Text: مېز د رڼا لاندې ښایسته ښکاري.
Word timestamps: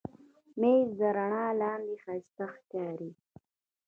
مېز 0.59 0.87
د 0.99 1.01
رڼا 1.17 1.45
لاندې 1.61 1.95
ښایسته 2.03 2.45
ښکاري. 2.55 3.11